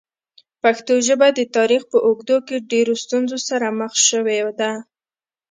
[0.61, 4.71] پښتو ژبه د تاریخ په اوږدو کې ډېرو ستونزو سره مخ شوې ده.